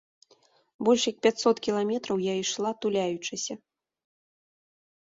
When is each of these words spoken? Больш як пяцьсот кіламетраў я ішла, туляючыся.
Больш 0.87 1.01
як 1.11 1.17
пяцьсот 1.27 1.57
кіламетраў 1.67 2.17
я 2.31 2.35
ішла, 2.45 2.69
туляючыся. 2.87 3.61